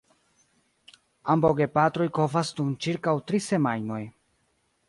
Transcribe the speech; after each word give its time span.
Ambaŭ 1.33 1.51
gepatroj 1.59 2.09
kovas 2.21 2.53
dum 2.61 2.75
ĉirkaŭ 2.87 3.15
tri 3.29 3.45
semajnoj. 3.53 4.03